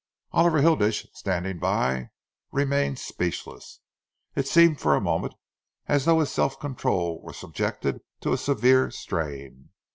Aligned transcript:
Oliver 0.31 0.61
Hilditch, 0.61 1.05
standing 1.13 1.59
by, 1.59 2.09
remained 2.51 2.97
speechless. 2.97 3.81
It 4.35 4.47
seemed 4.47 4.79
for 4.79 4.95
a 4.95 4.99
moment 4.99 5.35
as 5.85 6.05
though 6.05 6.21
his 6.21 6.31
self 6.31 6.59
control 6.59 7.21
were 7.21 7.33
subjected 7.33 8.01
to 8.21 8.33
a 8.33 8.37
severe 8.39 8.89
strain. 8.89 9.69